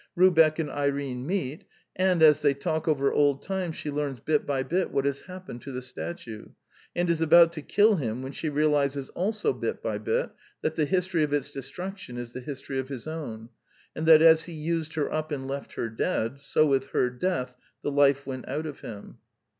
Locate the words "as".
2.23-2.41, 14.23-14.45